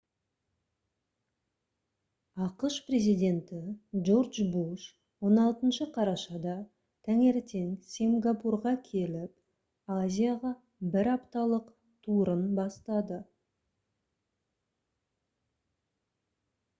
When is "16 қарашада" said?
5.27-6.55